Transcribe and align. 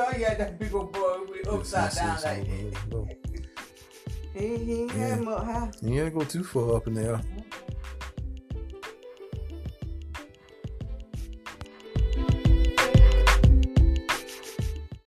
well, 0.00 0.12
he 0.12 0.22
that 0.22 0.58
big 0.58 0.74
old 0.74 0.92
boy 0.92 1.18
upside 1.50 1.92
down 1.94 2.18
like 2.22 2.46
that. 2.46 3.16
He, 4.34 4.82
ain't 4.82 4.90
had 4.92 5.18
him 5.18 5.28
up. 5.28 5.74
You 5.82 6.04
ain't 6.04 6.14
go 6.14 6.24
too 6.24 6.44
far 6.44 6.76
up 6.76 6.86
in 6.86 6.94
there. 6.94 7.20